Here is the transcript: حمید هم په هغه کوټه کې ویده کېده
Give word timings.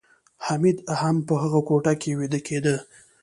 حمید 0.45 0.77
هم 1.01 1.15
په 1.27 1.33
هغه 1.41 1.59
کوټه 1.67 1.93
کې 2.01 2.11
ویده 2.19 2.39
کېده 2.47 2.75